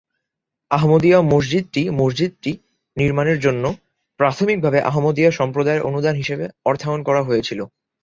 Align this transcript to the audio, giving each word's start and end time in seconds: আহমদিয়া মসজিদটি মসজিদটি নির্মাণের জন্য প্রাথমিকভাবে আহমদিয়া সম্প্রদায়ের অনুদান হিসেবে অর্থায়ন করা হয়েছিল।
আহমদিয়া 0.71 1.19
মসজিদটি 1.31 1.81
মসজিদটি 1.99 2.51
নির্মাণের 2.97 3.37
জন্য 3.45 3.63
প্রাথমিকভাবে 4.19 4.79
আহমদিয়া 4.89 5.31
সম্প্রদায়ের 5.39 5.85
অনুদান 5.89 6.15
হিসেবে 6.21 6.45
অর্থায়ন 6.65 7.01
করা 7.07 7.21
হয়েছিল। 7.23 7.59